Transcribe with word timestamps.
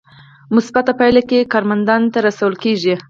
مثبته 0.55 0.91
پایله 0.99 1.21
یې 1.35 1.49
کارمندانو 1.53 2.11
ته 2.13 2.19
رسول 2.27 2.53
کیږي. 2.63 2.95